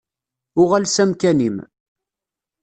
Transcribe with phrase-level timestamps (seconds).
[0.61, 1.57] Uɣal s amkan-im.